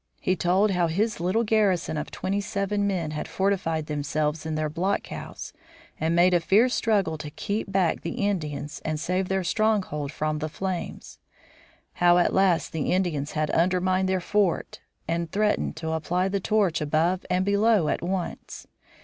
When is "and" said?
5.99-6.15, 8.83-8.99, 15.07-15.31, 17.29-17.45